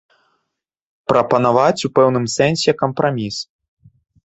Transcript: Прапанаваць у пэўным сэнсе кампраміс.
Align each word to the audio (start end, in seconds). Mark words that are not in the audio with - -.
Прапанаваць 1.11 1.85
у 1.91 1.93
пэўным 2.01 2.25
сэнсе 2.39 2.77
кампраміс. 2.83 3.35